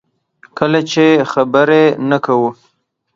[0.57, 2.49] کله چې خبرې نه کوو.